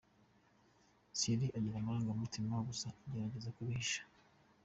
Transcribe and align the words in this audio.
Thierry 1.17 1.53
agira 1.57 1.75
amarangamutima 1.79 2.55
gusa 2.69 2.87
agerageza 3.07 3.53
kubihisha. 3.55 4.01